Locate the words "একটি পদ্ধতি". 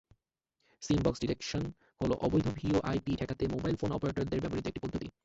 4.67-5.07